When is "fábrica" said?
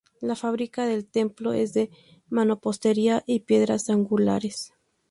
0.35-0.87